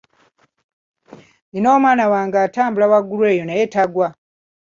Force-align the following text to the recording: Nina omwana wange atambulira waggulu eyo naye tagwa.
Nina 1.51 1.67
omwana 1.75 2.03
wange 2.13 2.37
atambulira 2.45 2.91
waggulu 2.93 3.23
eyo 3.33 3.43
naye 3.45 3.65
tagwa. 3.73 4.07